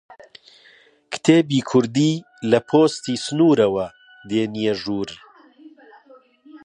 [1.13, 2.13] کتێبی کوردی
[2.51, 3.87] لە پۆستی سنوورەوە
[4.29, 5.09] دێنیە ژوور؟